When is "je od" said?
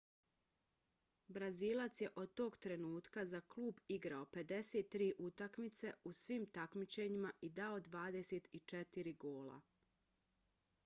2.03-2.31